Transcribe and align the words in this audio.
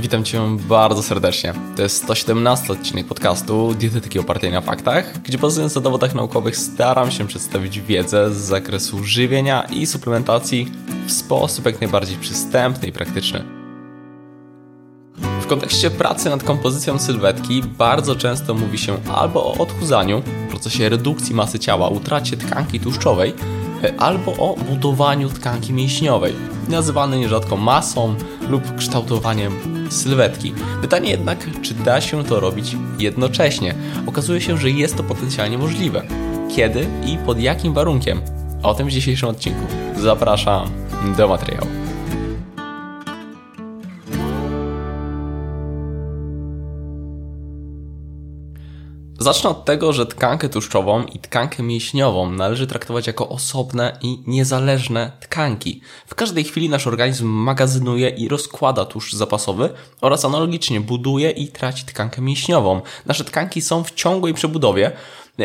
Witam 0.00 0.24
Cię 0.24 0.56
bardzo 0.68 1.02
serdecznie. 1.02 1.54
To 1.76 1.82
jest 1.82 2.04
117 2.04 2.72
odcinek 2.72 3.06
podcastu 3.06 3.74
Dietetyki 3.74 4.18
opartej 4.18 4.52
na 4.52 4.60
faktach, 4.60 5.22
gdzie 5.22 5.38
bazując 5.38 5.74
na 5.74 5.80
dowodach 5.80 6.14
naukowych 6.14 6.56
staram 6.56 7.10
się 7.10 7.26
przedstawić 7.26 7.80
wiedzę 7.80 8.34
z 8.34 8.36
zakresu 8.36 9.04
żywienia 9.04 9.62
i 9.62 9.86
suplementacji 9.86 10.72
w 11.06 11.12
sposób 11.12 11.66
jak 11.66 11.80
najbardziej 11.80 12.16
przystępny 12.16 12.88
i 12.88 12.92
praktyczny. 12.92 13.44
W 15.40 15.46
kontekście 15.46 15.90
pracy 15.90 16.30
nad 16.30 16.42
kompozycją 16.42 16.98
sylwetki 16.98 17.62
bardzo 17.62 18.16
często 18.16 18.54
mówi 18.54 18.78
się 18.78 18.96
albo 19.14 19.44
o 19.44 19.54
odchudzaniu, 19.54 20.22
procesie 20.50 20.88
redukcji 20.88 21.34
masy 21.34 21.58
ciała, 21.58 21.88
utracie 21.88 22.36
tkanki 22.36 22.80
tłuszczowej, 22.80 23.34
albo 23.98 24.32
o 24.32 24.56
budowaniu 24.56 25.28
tkanki 25.28 25.72
mięśniowej, 25.72 26.34
nazywane 26.68 27.18
nierzadko 27.18 27.56
masą 27.56 28.14
lub 28.48 28.76
kształtowaniem 28.76 29.69
sylwetki. 29.90 30.52
Pytanie 30.82 31.10
jednak, 31.10 31.46
czy 31.62 31.74
da 31.74 32.00
się 32.00 32.24
to 32.24 32.40
robić 32.40 32.76
jednocześnie? 32.98 33.74
Okazuje 34.06 34.40
się, 34.40 34.58
że 34.58 34.70
jest 34.70 34.96
to 34.96 35.02
potencjalnie 35.04 35.58
możliwe. 35.58 36.02
Kiedy 36.56 36.86
i 37.06 37.18
pod 37.26 37.40
jakim 37.40 37.72
warunkiem? 37.72 38.20
O 38.62 38.74
tym 38.74 38.86
w 38.86 38.90
dzisiejszym 38.90 39.28
odcinku. 39.28 39.66
Zapraszam 39.96 40.70
do 41.16 41.28
materiału. 41.28 41.79
Zacznę 49.22 49.50
od 49.50 49.64
tego, 49.64 49.92
że 49.92 50.06
tkankę 50.06 50.48
tłuszczową 50.48 51.04
i 51.04 51.18
tkankę 51.18 51.62
mięśniową 51.62 52.30
należy 52.30 52.66
traktować 52.66 53.06
jako 53.06 53.28
osobne 53.28 53.98
i 54.02 54.18
niezależne 54.26 55.12
tkanki. 55.20 55.80
W 56.06 56.14
każdej 56.14 56.44
chwili 56.44 56.68
nasz 56.68 56.86
organizm 56.86 57.26
magazynuje 57.26 58.08
i 58.08 58.28
rozkłada 58.28 58.84
tłuszcz 58.84 59.14
zapasowy 59.14 59.70
oraz 60.00 60.24
analogicznie 60.24 60.80
buduje 60.80 61.30
i 61.30 61.48
traci 61.48 61.84
tkankę 61.84 62.22
mięśniową. 62.22 62.80
Nasze 63.06 63.24
tkanki 63.24 63.62
są 63.62 63.84
w 63.84 63.90
ciągłej 63.90 64.34
przebudowie, 64.34 64.92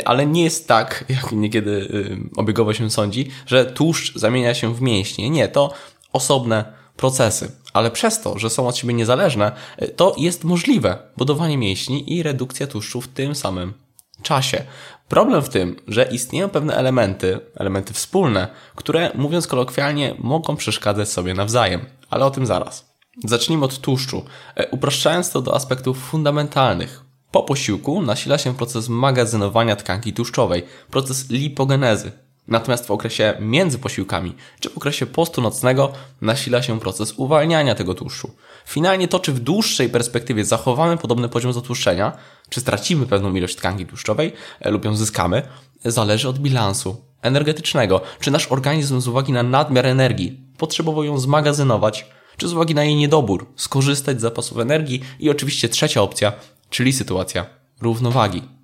ale 0.06 0.26
nie 0.26 0.44
jest 0.44 0.68
tak, 0.68 1.06
jak 1.10 1.32
niekiedy 1.32 1.72
y, 1.72 2.18
obiegowo 2.36 2.74
się 2.74 2.90
sądzi, 2.90 3.32
że 3.48 3.66
tłuszcz 3.66 4.20
zamienia 4.20 4.54
się 4.54 4.76
w 4.76 4.82
mięśnie. 4.82 5.30
Nie, 5.30 5.48
to 5.48 5.74
osobne 6.14 6.74
procesy. 6.98 7.52
Ale 7.76 7.92
przez 7.92 8.22
to, 8.22 8.40
że 8.40 8.50
są 8.50 8.68
od 8.68 8.78
siebie 8.78 8.94
niezależne, 8.94 9.52
to 9.96 10.16
jest 10.18 10.44
możliwe 10.44 10.98
budowanie 11.18 11.58
mięśni 11.58 12.14
i 12.14 12.24
redukcja 12.24 12.68
tłuszczu 12.68 13.02
w 13.02 13.08
tym 13.08 13.36
samym 13.36 13.74
czasie. 14.22 14.64
Problem 15.08 15.42
w 15.42 15.50
tym, 15.50 15.76
że 15.88 16.04
istnieją 16.12 16.50
pewne 16.50 16.76
elementy, 16.76 17.40
elementy 17.56 17.94
wspólne, 17.94 18.48
które 18.76 19.12
mówiąc 19.16 19.48
kolokwialnie 19.48 20.16
mogą 20.20 20.56
przeszkadzać 20.56 21.10
sobie 21.10 21.34
nawzajem, 21.34 21.86
ale 22.10 22.26
o 22.26 22.32
tym 22.32 22.46
zaraz. 22.46 22.96
Zacznijmy 23.24 23.66
od 23.66 23.80
tłuszczu, 23.80 24.26
upraszczając 24.72 25.32
to 25.32 25.42
do 25.42 25.56
aspektów 25.56 25.98
fundamentalnych. 25.98 27.04
Po 27.32 27.44
posiłku 27.44 28.02
nasila 28.02 28.38
się 28.38 28.56
proces 28.56 28.90
magazynowania 28.90 29.76
tkanki 29.76 30.14
tłuszczowej, 30.14 30.64
proces 30.92 31.30
lipogenezy, 31.30 32.12
Natomiast 32.48 32.88
w 32.88 32.92
okresie 32.92 33.34
między 33.40 33.80
posiłkami, 33.80 34.36
czy 34.60 34.70
w 34.70 34.78
okresie 34.78 35.06
postu 35.06 35.42
nocnego 35.42 35.94
nasila 36.22 36.62
się 36.62 36.80
proces 36.80 37.14
uwalniania 37.18 37.76
tego 37.76 37.94
tłuszczu. 37.94 38.32
Finalnie 38.66 39.08
to, 39.08 39.20
czy 39.20 39.32
w 39.32 39.40
dłuższej 39.40 39.90
perspektywie 39.90 40.46
zachowamy 40.46 40.98
podobny 40.98 41.30
poziom 41.30 41.54
zatłuszczenia, 41.54 42.18
czy 42.50 42.62
stracimy 42.62 43.06
pewną 43.06 43.36
ilość 43.36 43.56
tkanki 43.56 43.86
tłuszczowej 43.86 44.34
e, 44.60 44.72
lub 44.72 44.86
ją 44.86 44.96
zyskamy, 44.96 45.42
zależy 45.86 46.30
od 46.30 46.40
bilansu 46.40 47.02
energetycznego. 47.22 48.02
Czy 48.20 48.32
nasz 48.32 48.48
organizm 48.48 49.00
z 49.02 49.08
uwagi 49.08 49.34
na 49.34 49.44
nadmiar 49.44 49.86
energii 49.86 50.40
potrzebował 50.58 51.04
ją 51.04 51.18
zmagazynować, 51.18 52.06
czy 52.38 52.48
z 52.48 52.54
uwagi 52.54 52.76
na 52.76 52.84
jej 52.84 52.96
niedobór 52.96 53.48
skorzystać 53.56 54.20
z 54.20 54.22
zapasów 54.22 54.60
energii 54.60 55.02
i 55.20 55.30
oczywiście 55.30 55.70
trzecia 55.70 56.02
opcja, 56.02 56.34
czyli 56.70 56.94
sytuacja 56.94 57.46
równowagi. 57.82 58.55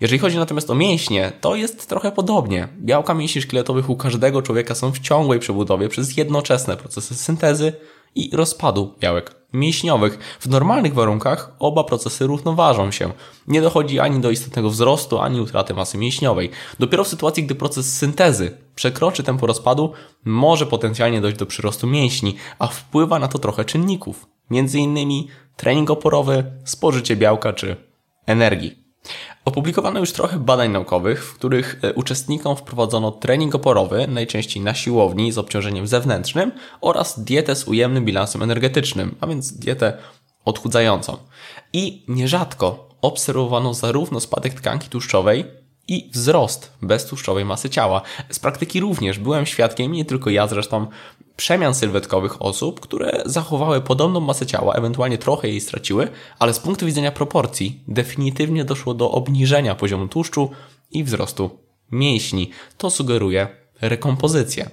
Jeżeli 0.00 0.18
chodzi 0.18 0.36
natomiast 0.36 0.70
o 0.70 0.74
mięśnie, 0.74 1.32
to 1.40 1.56
jest 1.56 1.88
trochę 1.88 2.12
podobnie. 2.12 2.68
Białka 2.78 3.14
mięśni 3.14 3.42
szkieletowych 3.42 3.90
u 3.90 3.96
każdego 3.96 4.42
człowieka 4.42 4.74
są 4.74 4.92
w 4.92 4.98
ciągłej 4.98 5.40
przebudowie 5.40 5.88
przez 5.88 6.16
jednoczesne 6.16 6.76
procesy 6.76 7.14
syntezy 7.14 7.72
i 8.14 8.30
rozpadu 8.36 8.94
białek 9.00 9.34
mięśniowych. 9.52 10.18
W 10.40 10.48
normalnych 10.48 10.94
warunkach 10.94 11.56
oba 11.58 11.84
procesy 11.84 12.26
równoważą 12.26 12.90
się. 12.90 13.12
Nie 13.48 13.60
dochodzi 13.60 14.00
ani 14.00 14.20
do 14.20 14.30
istotnego 14.30 14.70
wzrostu, 14.70 15.18
ani 15.18 15.40
utraty 15.40 15.74
masy 15.74 15.98
mięśniowej. 15.98 16.50
Dopiero 16.78 17.04
w 17.04 17.08
sytuacji, 17.08 17.44
gdy 17.44 17.54
proces 17.54 17.98
syntezy 17.98 18.58
przekroczy 18.74 19.22
tempo 19.22 19.46
rozpadu, 19.46 19.92
może 20.24 20.66
potencjalnie 20.66 21.20
dojść 21.20 21.38
do 21.38 21.46
przyrostu 21.46 21.86
mięśni, 21.86 22.36
a 22.58 22.66
wpływa 22.66 23.18
na 23.18 23.28
to 23.28 23.38
trochę 23.38 23.64
czynników. 23.64 24.26
Między 24.50 24.78
innymi 24.78 25.28
trening 25.56 25.90
oporowy, 25.90 26.44
spożycie 26.64 27.16
białka 27.16 27.52
czy 27.52 27.76
energii. 28.26 28.85
Opublikowano 29.44 30.00
już 30.00 30.12
trochę 30.12 30.38
badań 30.38 30.70
naukowych, 30.70 31.24
w 31.24 31.34
których 31.34 31.78
e, 31.82 31.92
uczestnikom 31.92 32.56
wprowadzono 32.56 33.10
trening 33.10 33.54
oporowy, 33.54 34.06
najczęściej 34.08 34.62
na 34.62 34.74
siłowni 34.74 35.32
z 35.32 35.38
obciążeniem 35.38 35.86
zewnętrznym 35.86 36.52
oraz 36.80 37.24
dietę 37.24 37.56
z 37.56 37.68
ujemnym 37.68 38.04
bilansem 38.04 38.42
energetycznym, 38.42 39.14
a 39.20 39.26
więc 39.26 39.52
dietę 39.52 39.98
odchudzającą. 40.44 41.16
I 41.72 42.04
nierzadko 42.08 42.88
obserwowano 43.02 43.74
zarówno 43.74 44.20
spadek 44.20 44.54
tkanki 44.54 44.88
tłuszczowej, 44.88 45.44
i 45.88 46.10
wzrost 46.12 46.72
beztłuszczowej 46.82 47.44
masy 47.44 47.70
ciała. 47.70 48.02
Z 48.30 48.38
praktyki 48.38 48.80
również 48.80 49.18
byłem 49.18 49.46
świadkiem, 49.46 49.92
nie 49.92 50.04
tylko 50.04 50.30
ja 50.30 50.46
zresztą, 50.46 50.86
przemian 51.36 51.74
sylwetkowych 51.74 52.42
osób, 52.42 52.80
które 52.80 53.22
zachowały 53.26 53.80
podobną 53.80 54.20
masę 54.20 54.46
ciała, 54.46 54.74
ewentualnie 54.74 55.18
trochę 55.18 55.48
jej 55.48 55.60
straciły, 55.60 56.08
ale 56.38 56.54
z 56.54 56.58
punktu 56.58 56.86
widzenia 56.86 57.12
proporcji 57.12 57.80
definitywnie 57.88 58.64
doszło 58.64 58.94
do 58.94 59.10
obniżenia 59.10 59.74
poziomu 59.74 60.08
tłuszczu 60.08 60.50
i 60.90 61.04
wzrostu 61.04 61.50
mięśni. 61.92 62.50
To 62.78 62.90
sugeruje 62.90 63.48
rekompozycję. 63.80 64.70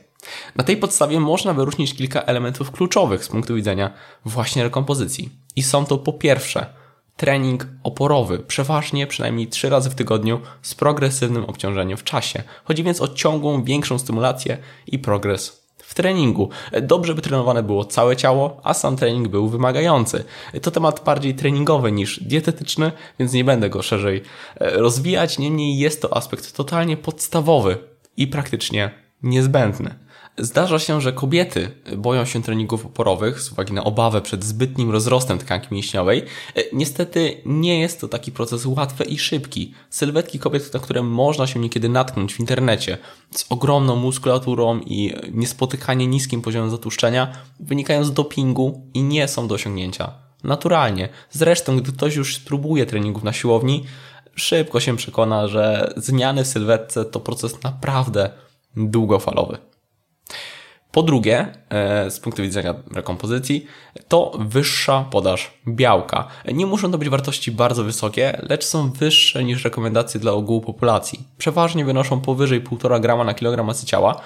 Na 0.56 0.64
tej 0.64 0.78
podstawie 0.78 1.20
można 1.20 1.54
wyróżnić 1.54 1.96
kilka 1.96 2.22
elementów 2.22 2.72
kluczowych 2.72 3.26
z 3.26 3.28
punktu 3.28 3.56
widzenia 3.56 3.94
właśnie 4.26 4.64
rekompozycji. 4.64 5.30
I 5.56 5.64
są 5.64 5.86
to 5.86 5.98
po 5.98 6.14
pierwsze 6.14 6.83
trening 7.18 7.68
oporowy, 7.84 8.40
przeważnie 8.40 9.08
przynajmniej 9.08 9.48
3 9.48 9.70
razy 9.70 9.90
w 9.90 9.96
tygodniu 9.96 10.40
z 10.62 10.76
progresywnym 10.76 11.46
obciążeniem 11.46 11.98
w 11.98 12.04
czasie. 12.04 12.44
Chodzi 12.64 12.84
więc 12.84 13.02
o 13.02 13.08
ciągłą, 13.08 13.64
większą 13.64 14.00
stymulację 14.00 14.58
i 14.88 15.00
progres 15.00 15.64
w 15.78 15.94
treningu. 15.94 16.50
Dobrze 16.82 17.16
by 17.16 17.22
trenowane 17.22 17.64
było 17.64 17.86
całe 17.86 18.16
ciało, 18.16 18.62
a 18.64 18.74
sam 18.74 18.96
trening 18.96 19.28
był 19.28 19.50
wymagający. 19.50 20.24
To 20.62 20.72
temat 20.72 21.04
bardziej 21.06 21.36
treningowy 21.36 21.92
niż 21.92 22.24
dietetyczny, 22.24 22.92
więc 23.20 23.34
nie 23.34 23.44
będę 23.44 23.70
go 23.70 23.82
szerzej 23.82 24.24
e, 24.58 24.72
rozwijać. 24.78 25.40
Niemniej 25.40 25.78
jest 25.78 26.02
to 26.02 26.18
aspekt 26.18 26.56
totalnie 26.56 26.98
podstawowy 26.98 27.78
i 28.18 28.28
praktycznie 28.28 28.92
niezbędny. 29.24 29.96
Zdarza 30.38 30.80
się, 30.80 31.02
że 31.02 31.14
kobiety 31.14 31.72
boją 31.98 32.26
się 32.26 32.44
treningów 32.44 32.86
oporowych 32.86 33.42
z 33.42 33.52
uwagi 33.52 33.74
na 33.74 33.84
obawę 33.84 34.22
przed 34.22 34.44
zbytnim 34.44 34.92
rozrostem 34.92 35.38
tkanki 35.38 35.68
mięśniowej. 35.72 36.24
Niestety 36.74 37.42
nie 37.46 37.80
jest 37.80 38.02
to 38.02 38.08
taki 38.08 38.32
proces 38.32 38.66
łatwy 38.66 39.04
i 39.04 39.20
szybki. 39.20 39.74
Sylwetki 39.90 40.40
kobiet, 40.40 40.74
na 40.74 40.80
które 40.80 41.04
można 41.04 41.48
się 41.48 41.60
niekiedy 41.60 41.90
natknąć 41.90 42.34
w 42.34 42.40
internecie, 42.40 42.98
z 43.32 43.46
ogromną 43.50 43.96
muskulaturą 43.96 44.80
i 44.80 45.14
niespotykanie 45.32 46.08
niskim 46.08 46.42
poziomem 46.42 46.70
zatłuszczenia, 46.70 47.34
wynikają 47.60 48.04
z 48.04 48.14
dopingu 48.14 48.88
i 48.94 49.04
nie 49.04 49.28
są 49.28 49.48
do 49.48 49.56
osiągnięcia. 49.56 50.12
Naturalnie. 50.44 51.10
Zresztą, 51.32 51.78
gdy 51.78 51.92
ktoś 51.92 52.16
już 52.16 52.36
spróbuje 52.36 52.86
treningów 52.86 53.24
na 53.24 53.34
siłowni, 53.34 53.86
szybko 54.36 54.80
się 54.80 54.98
przekona, 54.98 55.48
że 55.48 55.94
zmiany 55.98 56.44
w 56.44 56.48
sylwetce 56.48 57.06
to 57.06 57.20
proces 57.20 57.64
naprawdę 57.64 58.30
długofalowy. 58.78 59.58
Po 60.94 61.04
drugie, 61.04 61.48
e, 61.70 62.12
z 62.12 62.20
punktu 62.20 62.42
widzenia 62.42 62.76
rekompozycji, 62.92 63.66
to 64.08 64.32
wyższa 64.40 65.06
podaż 65.12 65.52
białka. 65.68 66.28
Nie 66.54 66.66
muszą 66.66 66.92
to 66.92 66.98
być 66.98 67.10
wartości 67.10 67.52
bardzo 67.52 67.84
wysokie, 67.84 68.42
lecz 68.50 68.66
są 68.66 68.92
wyższe 68.92 69.44
niż 69.44 69.64
rekomendacje 69.64 70.20
dla 70.20 70.32
ogółu 70.32 70.62
populacji. 70.62 71.28
Przeważnie 71.38 71.86
wynoszą 71.86 72.22
powyżej 72.22 72.64
1,5 72.64 73.02
grama 73.02 73.24
na 73.24 73.34
kilogram 73.34 73.66
masy 73.66 73.86
ciała. 73.86 74.22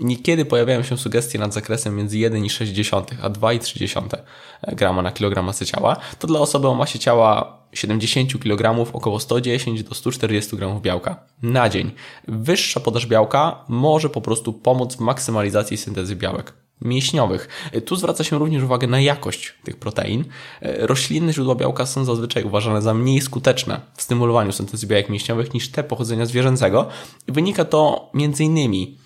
Niekiedy 0.00 0.44
pojawiają 0.44 0.82
się 0.82 0.98
sugestie 0.98 1.38
nad 1.38 1.54
zakresem 1.54 1.96
między 1.96 2.16
1,6 2.16 3.14
a 3.22 3.30
2,3 3.30 4.74
grama 4.74 5.02
na 5.02 5.12
kilogram 5.12 5.44
masy 5.44 5.66
ciała. 5.66 5.96
To 6.18 6.26
dla 6.26 6.40
osoby 6.40 6.68
o 6.68 6.74
masie 6.74 6.98
ciała 6.98 7.59
70 7.72 8.42
kg 8.42 8.90
około 8.92 9.20
110 9.20 9.82
do 9.82 9.94
140 9.94 10.56
g 10.56 10.80
białka 10.82 11.24
na 11.42 11.68
dzień. 11.68 11.90
Wyższa 12.28 12.80
podaż 12.80 13.06
białka 13.06 13.64
może 13.68 14.10
po 14.10 14.20
prostu 14.20 14.52
pomóc 14.52 14.96
w 14.96 15.00
maksymalizacji 15.00 15.76
syntezy 15.76 16.16
białek 16.16 16.52
mięśniowych. 16.80 17.70
Tu 17.86 17.96
zwraca 17.96 18.24
się 18.24 18.38
również 18.38 18.62
uwagę 18.62 18.86
na 18.86 19.00
jakość 19.00 19.54
tych 19.64 19.76
protein. 19.76 20.24
Roślinne 20.62 21.32
źródła 21.32 21.54
białka 21.54 21.86
są 21.86 22.04
zazwyczaj 22.04 22.44
uważane 22.44 22.82
za 22.82 22.94
mniej 22.94 23.20
skuteczne 23.20 23.80
w 23.94 24.02
stymulowaniu 24.02 24.52
syntezy 24.52 24.86
białek 24.86 25.08
mięśniowych 25.08 25.54
niż 25.54 25.70
te 25.70 25.84
pochodzenia 25.84 26.26
zwierzęcego. 26.26 26.88
Wynika 27.28 27.64
to 27.64 28.10
innymi 28.40 28.98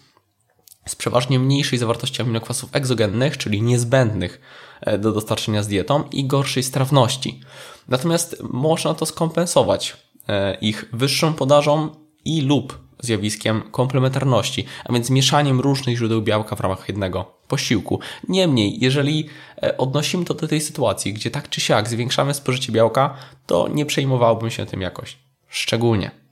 z 0.86 0.96
przeważnie 0.96 1.38
mniejszej 1.38 1.78
zawartości 1.78 2.22
aminokwasów 2.22 2.70
egzogennych, 2.72 3.38
czyli 3.38 3.62
niezbędnych 3.62 4.40
e, 4.80 4.98
do 4.98 5.12
dostarczenia 5.12 5.62
z 5.62 5.68
dietą 5.68 6.04
i 6.12 6.24
gorszej 6.24 6.62
strawności. 6.62 7.40
Natomiast 7.88 8.42
można 8.50 8.94
to 8.94 9.06
skompensować 9.06 9.96
e, 10.28 10.54
ich 10.54 10.84
wyższą 10.92 11.34
podażą 11.34 11.90
i 12.24 12.40
lub 12.40 12.84
zjawiskiem 13.00 13.62
komplementarności, 13.62 14.64
a 14.84 14.92
więc 14.92 15.10
mieszaniem 15.10 15.60
różnych 15.60 15.96
źródeł 15.96 16.22
białka 16.22 16.56
w 16.56 16.60
ramach 16.60 16.88
jednego 16.88 17.38
posiłku. 17.48 18.00
Niemniej, 18.28 18.78
jeżeli 18.80 19.28
e, 19.62 19.76
odnosimy 19.76 20.24
to 20.24 20.34
do 20.34 20.48
tej 20.48 20.60
sytuacji, 20.60 21.12
gdzie 21.12 21.30
tak 21.30 21.48
czy 21.48 21.60
siak 21.60 21.88
zwiększamy 21.88 22.34
spożycie 22.34 22.72
białka, 22.72 23.16
to 23.46 23.68
nie 23.68 23.86
przejmowałbym 23.86 24.50
się 24.50 24.66
tym 24.66 24.80
jakoś 24.80 25.18
szczególnie. 25.48 26.23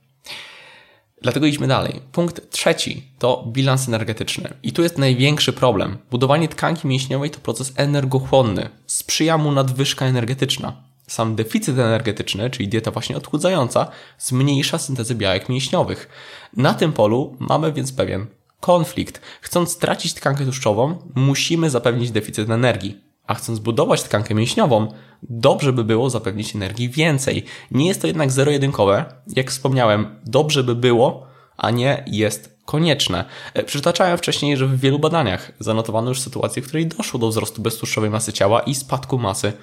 Dlatego 1.23 1.45
idźmy 1.45 1.67
dalej. 1.67 2.01
Punkt 2.11 2.49
trzeci 2.51 3.03
to 3.19 3.43
bilans 3.47 3.87
energetyczny. 3.87 4.53
I 4.63 4.73
tu 4.73 4.83
jest 4.83 4.97
największy 4.97 5.53
problem. 5.53 5.97
Budowanie 6.11 6.47
tkanki 6.47 6.87
mięśniowej 6.87 7.29
to 7.29 7.39
proces 7.39 7.73
energochłonny. 7.75 8.69
Sprzyja 8.87 9.37
mu 9.37 9.51
nadwyżka 9.51 10.05
energetyczna. 10.05 10.83
Sam 11.07 11.35
deficyt 11.35 11.79
energetyczny, 11.79 12.49
czyli 12.49 12.67
dieta 12.67 12.91
właśnie 12.91 13.17
odchudzająca, 13.17 13.87
zmniejsza 14.19 14.77
syntezę 14.77 15.15
białek 15.15 15.49
mięśniowych. 15.49 16.09
Na 16.57 16.73
tym 16.73 16.93
polu 16.93 17.35
mamy 17.39 17.73
więc 17.73 17.93
pewien 17.93 18.27
konflikt. 18.59 19.21
Chcąc 19.41 19.71
stracić 19.71 20.13
tkankę 20.13 20.43
tłuszczową, 20.43 20.97
musimy 21.15 21.69
zapewnić 21.69 22.11
deficyt 22.11 22.49
energii. 22.49 23.12
A 23.27 23.33
chcąc 23.33 23.59
budować 23.59 24.03
tkankę 24.03 24.35
mięśniową, 24.35 24.87
dobrze 25.23 25.73
by 25.73 25.83
było 25.83 26.09
zapewnić 26.09 26.55
energii 26.55 26.89
więcej. 26.89 27.45
Nie 27.71 27.87
jest 27.87 28.01
to 28.01 28.07
jednak 28.07 28.31
zero-jedynkowe. 28.31 29.05
Jak 29.27 29.51
wspomniałem, 29.51 30.19
dobrze 30.25 30.63
by 30.63 30.75
było, 30.75 31.27
a 31.57 31.71
nie 31.71 32.03
jest 32.07 32.57
konieczne. 32.65 33.25
E, 33.53 33.63
przytaczałem 33.63 34.17
wcześniej, 34.17 34.57
że 34.57 34.67
w 34.67 34.79
wielu 34.79 34.99
badaniach 34.99 35.51
zanotowano 35.59 36.09
już 36.09 36.21
sytuację, 36.21 36.61
w 36.61 36.67
której 36.67 36.87
doszło 36.87 37.19
do 37.19 37.27
wzrostu 37.27 37.61
beztłuszczowej 37.61 38.09
masy 38.09 38.33
ciała 38.33 38.59
i 38.59 38.75
spadku 38.75 39.17
masy 39.17 39.53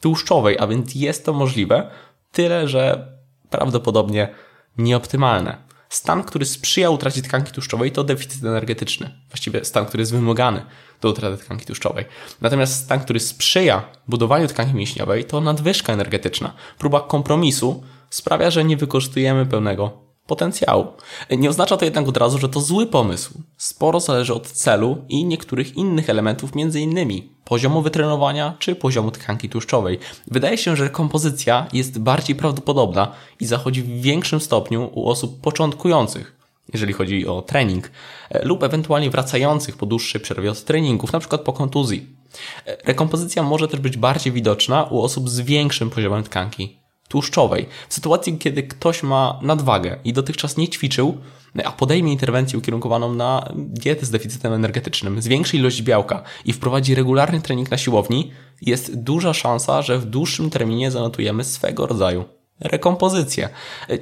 tłuszczowej, 0.00 0.58
a 0.58 0.66
więc 0.66 0.94
jest 0.94 1.24
to 1.24 1.32
możliwe, 1.32 1.90
tyle 2.32 2.68
że 2.68 3.12
prawdopodobnie 3.50 4.28
nieoptymalne. 4.78 5.67
Stan, 5.88 6.24
który 6.24 6.46
sprzyja 6.46 6.90
utracie 6.90 7.22
tkanki 7.22 7.52
tłuszczowej, 7.52 7.92
to 7.92 8.04
deficyt 8.04 8.44
energetyczny. 8.44 9.10
Właściwie 9.28 9.64
stan, 9.64 9.86
który 9.86 10.00
jest 10.00 10.12
wymagany 10.12 10.64
do 11.00 11.08
utraty 11.10 11.44
tkanki 11.44 11.66
tłuszczowej. 11.66 12.04
Natomiast 12.40 12.84
stan, 12.84 13.00
który 13.00 13.20
sprzyja 13.20 13.84
budowaniu 14.08 14.48
tkanki 14.48 14.74
mięśniowej, 14.74 15.24
to 15.24 15.40
nadwyżka 15.40 15.92
energetyczna. 15.92 16.52
Próba 16.78 17.00
kompromisu 17.00 17.82
sprawia, 18.10 18.50
że 18.50 18.64
nie 18.64 18.76
wykorzystujemy 18.76 19.46
pełnego 19.46 20.07
potencjału. 20.28 20.86
Nie 21.30 21.50
oznacza 21.50 21.76
to 21.76 21.84
jednak 21.84 22.08
od 22.08 22.16
razu, 22.16 22.38
że 22.38 22.48
to 22.48 22.60
zły 22.60 22.86
pomysł. 22.86 23.30
Sporo 23.56 24.00
zależy 24.00 24.34
od 24.34 24.46
celu 24.46 25.04
i 25.08 25.24
niektórych 25.24 25.76
innych 25.76 26.10
elementów, 26.10 26.50
innymi 26.74 27.32
poziomu 27.44 27.82
wytrenowania 27.82 28.56
czy 28.58 28.74
poziomu 28.74 29.10
tkanki 29.10 29.48
tłuszczowej. 29.48 29.98
Wydaje 30.26 30.58
się, 30.58 30.76
że 30.76 30.90
kompozycja 30.90 31.66
jest 31.72 31.98
bardziej 31.98 32.36
prawdopodobna 32.36 33.12
i 33.40 33.46
zachodzi 33.46 33.82
w 33.82 34.00
większym 34.00 34.40
stopniu 34.40 34.90
u 34.94 35.08
osób 35.08 35.40
początkujących, 35.40 36.36
jeżeli 36.72 36.92
chodzi 36.92 37.26
o 37.26 37.42
trening, 37.42 37.90
e, 38.30 38.44
lub 38.44 38.62
ewentualnie 38.62 39.10
wracających 39.10 39.76
po 39.76 39.86
dłuższej 39.86 40.20
przerwie 40.20 40.50
od 40.50 40.64
treningów, 40.64 41.10
np. 41.14 41.38
po 41.38 41.52
kontuzji. 41.52 42.06
E, 42.66 42.76
rekompozycja 42.84 43.42
może 43.42 43.68
też 43.68 43.80
być 43.80 43.96
bardziej 43.96 44.32
widoczna 44.32 44.82
u 44.82 45.02
osób 45.02 45.28
z 45.28 45.40
większym 45.40 45.90
poziomem 45.90 46.22
tkanki 46.22 46.87
tłuszczowej. 47.08 47.66
W 47.88 47.94
sytuacji, 47.94 48.38
kiedy 48.38 48.62
ktoś 48.62 49.02
ma 49.02 49.38
nadwagę 49.42 49.98
i 50.04 50.12
dotychczas 50.12 50.56
nie 50.56 50.68
ćwiczył, 50.68 51.18
a 51.64 51.72
podejmie 51.72 52.12
interwencję 52.12 52.58
ukierunkowaną 52.58 53.14
na 53.14 53.52
dietę 53.56 54.06
z 54.06 54.10
deficytem 54.10 54.52
energetycznym, 54.52 55.22
zwiększy 55.22 55.56
ilość 55.56 55.82
białka 55.82 56.22
i 56.44 56.52
wprowadzi 56.52 56.94
regularny 56.94 57.40
trening 57.40 57.70
na 57.70 57.78
siłowni, 57.78 58.30
jest 58.62 59.00
duża 59.00 59.34
szansa, 59.34 59.82
że 59.82 59.98
w 59.98 60.06
dłuższym 60.06 60.50
terminie 60.50 60.90
zanotujemy 60.90 61.44
swego 61.44 61.86
rodzaju 61.86 62.24
rekompozycję. 62.60 63.48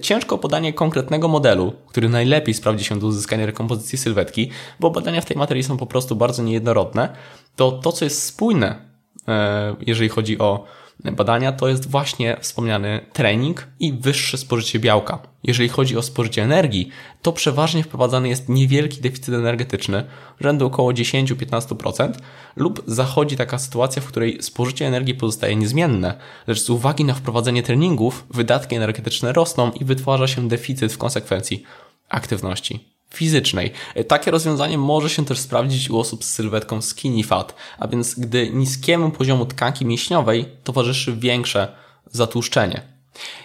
Ciężko 0.01 0.39
podanie 0.39 0.73
konkretnego 0.73 1.29
modelu, 1.29 1.73
który 1.87 2.09
najlepiej 2.09 2.55
sprawdzi 2.55 2.85
się 2.85 2.99
do 2.99 3.07
uzyskania 3.07 3.47
rekompozycji 3.47 3.99
sylwetki, 3.99 4.51
bo 4.81 4.91
badania 4.91 5.21
w 5.21 5.25
tej 5.25 5.37
materii 5.37 5.63
są 5.63 5.77
po 5.77 5.87
prostu 5.87 6.17
bardzo 6.17 6.43
niejednorodne. 6.43 7.09
To 7.57 7.73
to, 7.73 7.93
co 7.93 8.05
jest 8.05 8.23
spójne, 8.23 8.89
e, 9.29 9.77
jeżeli 9.81 10.09
chodzi 10.09 10.39
o 10.39 10.65
badania, 11.05 11.53
to 11.53 11.69
jest 11.69 11.91
właśnie 11.91 12.37
wspomniany 12.41 13.01
trening 13.13 13.67
i 13.81 13.93
wyższe 13.93 14.39
spożycie 14.39 14.79
białka. 14.79 15.19
Jeżeli 15.43 15.69
chodzi 15.69 15.97
o 15.97 16.03
spożycie 16.03 16.43
energii, 16.43 16.89
to 17.23 17.33
przeważnie 17.33 17.83
wprowadzany 17.83 18.29
jest 18.29 18.49
niewielki 18.49 19.01
deficyt 19.01 19.35
energetyczny, 19.35 20.05
rzędu 20.41 20.67
około 20.67 20.93
10-15%, 20.93 22.13
lub 22.57 22.83
zachodzi 22.87 23.37
taka 23.37 23.59
sytuacja, 23.59 24.03
w 24.03 24.07
której 24.07 24.43
spożycie 24.43 24.87
energii 24.87 25.15
pozostaje 25.15 25.57
niezmienne, 25.57 26.19
lecz 26.47 26.61
z 26.61 26.71
uwagi 26.71 27.05
na 27.05 27.15
wprowadzenie 27.15 27.63
treningów, 27.63 28.27
wydatki 28.31 28.77
energetyczne 28.77 29.33
rosną 29.33 29.73
i 29.73 29.85
wytwarza 29.85 30.27
się 30.27 30.49
deficyt 30.49 30.93
w 30.93 30.99
konsekwencji 30.99 31.63
aktywności 32.09 32.96
fizycznej. 33.17 33.73
Takie 34.09 34.31
rozwiązanie 34.31 34.79
może 34.79 35.11
się 35.11 35.25
też 35.25 35.39
sprawdzić 35.39 35.91
u 35.91 35.99
osób 35.99 36.25
z 36.25 36.31
sylwetką 36.31 36.83
skinny 36.83 37.25
fat, 37.25 37.55
a 37.79 37.89
więc 37.89 38.15
gdy 38.15 38.51
niskiemu 38.51 39.11
poziomu 39.11 39.47
tkanki 39.47 39.87
mięśniowej 39.87 40.45
towarzyszy 40.65 41.17
większe 41.17 41.69
zatłuszczenie. 42.13 42.97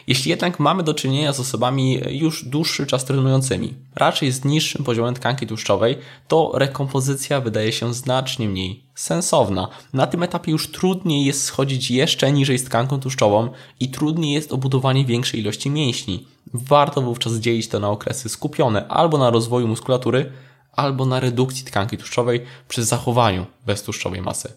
Jeśli 0.07 0.29
jednak 0.29 0.59
mamy 0.59 0.83
do 0.83 0.93
czynienia 0.93 1.33
z 1.33 1.39
osobami 1.39 2.01
już 2.09 2.45
dłuższy 2.45 2.85
czas 2.85 3.05
trenującymi, 3.05 3.73
raczej 3.95 4.31
z 4.31 4.45
niższym 4.45 4.85
poziomem 4.85 5.13
tkanki 5.13 5.47
tłuszczowej, 5.47 5.97
to 6.27 6.51
rekompozycja 6.53 7.41
wydaje 7.41 7.71
się 7.71 7.93
znacznie 7.93 8.49
mniej 8.49 8.83
sensowna. 8.95 9.67
Na 9.93 10.07
tym 10.07 10.23
etapie 10.23 10.51
już 10.51 10.71
trudniej 10.71 11.25
jest 11.25 11.43
schodzić 11.43 11.91
jeszcze 11.91 12.31
niżej 12.31 12.57
z 12.57 12.63
tkanką 12.63 12.99
tłuszczową 12.99 13.49
i 13.79 13.89
trudniej 13.89 14.33
jest 14.33 14.51
obudowanie 14.53 15.05
większej 15.05 15.39
ilości 15.39 15.69
mięśni. 15.69 16.25
Warto 16.53 17.01
wówczas 17.01 17.33
dzielić 17.33 17.67
to 17.67 17.79
na 17.79 17.89
okresy 17.89 18.29
skupione 18.29 18.87
albo 18.87 19.17
na 19.17 19.29
rozwoju 19.29 19.67
muskulatury, 19.67 20.31
albo 20.71 21.05
na 21.05 21.19
redukcji 21.19 21.65
tkanki 21.65 21.97
tłuszczowej 21.97 22.45
przy 22.67 22.83
zachowaniu 22.83 23.45
beztłuszczowej 23.65 24.21
masy 24.21 24.53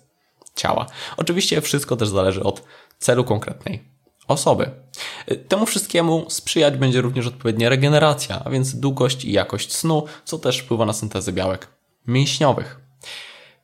ciała. 0.57 0.87
Oczywiście 1.17 1.61
wszystko 1.61 1.97
też 1.97 2.09
zależy 2.09 2.43
od 2.43 2.63
celu 2.99 3.25
konkretnej 3.25 3.85
osoby. 4.29 4.71
Temu 5.49 5.67
wszystkiemu 5.67 6.27
sprzyjać 6.29 6.77
będzie 6.77 7.01
również 7.01 7.27
odpowiednia 7.27 7.69
regeneracja, 7.69 8.43
a 8.45 8.51
więc 8.51 8.77
długość 8.77 9.25
i 9.25 9.33
jakość 9.33 9.73
snu, 9.73 10.05
co 10.25 10.39
też 10.39 10.59
wpływa 10.59 10.87
na 10.87 10.93
syntezę 10.93 11.33
białek 11.33 11.69
mięśniowych. 12.07 12.81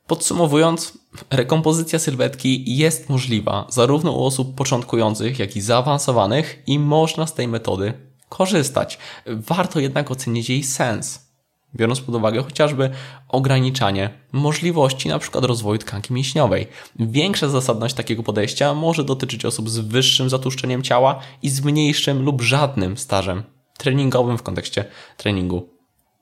Podsumowując, 0.07 0.97
rekompozycja 1.29 1.99
sylwetki 1.99 2.77
jest 2.77 3.09
możliwa 3.09 3.67
zarówno 3.69 4.11
u 4.11 4.25
osób 4.25 4.55
początkujących, 4.55 5.39
jak 5.39 5.55
i 5.55 5.61
zaawansowanych 5.61 6.63
i 6.67 6.79
można 6.79 7.27
z 7.27 7.33
tej 7.33 7.47
metody 7.47 8.10
korzystać. 8.31 8.97
Warto 9.25 9.79
jednak 9.79 10.11
ocenić 10.11 10.49
jej 10.49 10.63
sens 10.63 11.31
biorąc 11.75 12.01
pod 12.01 12.15
uwagę 12.15 12.43
chociażby 12.43 12.89
ograniczanie 13.27 14.09
możliwości 14.31 15.09
np. 15.09 15.39
rozwoju 15.41 15.77
tkanki 15.77 16.13
mięśniowej. 16.13 16.67
Większa 16.99 17.49
zasadność 17.49 17.95
takiego 17.95 18.23
podejścia 18.23 18.73
może 18.73 19.03
dotyczyć 19.03 19.45
osób 19.45 19.69
z 19.69 19.79
wyższym 19.79 20.29
zatłuszczeniem 20.29 20.83
ciała 20.83 21.19
i 21.41 21.49
z 21.49 21.61
mniejszym 21.61 22.23
lub 22.23 22.41
żadnym 22.41 22.97
stażem 22.97 23.43
treningowym 23.77 24.37
w 24.37 24.43
kontekście 24.43 24.85
treningu 25.17 25.69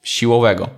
siłowego. 0.03 0.69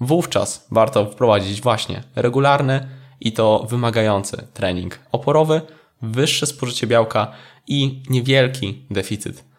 Wówczas 0.00 0.66
warto 0.70 1.06
wprowadzić 1.06 1.60
właśnie 1.60 2.02
regularny 2.16 2.88
i 3.20 3.32
to 3.32 3.66
wymagający 3.68 4.46
trening 4.54 5.00
oporowy, 5.12 5.60
wyższe 6.02 6.46
spożycie 6.46 6.86
białka 6.86 7.32
i 7.66 8.02
niewielki 8.10 8.86
deficyt 8.90 9.49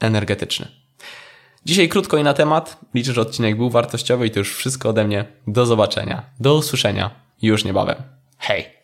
energetyczny. 0.00 0.68
Dzisiaj 1.64 1.88
krótko 1.88 2.16
i 2.16 2.22
na 2.22 2.34
temat. 2.34 2.78
Liczę, 2.94 3.12
że 3.12 3.20
odcinek 3.20 3.56
był 3.56 3.70
wartościowy 3.70 4.26
i 4.26 4.30
to 4.30 4.38
już 4.38 4.56
wszystko 4.56 4.88
ode 4.88 5.04
mnie. 5.04 5.24
Do 5.46 5.66
zobaczenia. 5.66 6.22
Do 6.40 6.54
usłyszenia 6.54 7.10
już 7.42 7.64
niebawem. 7.64 7.96
Hej! 8.38 8.79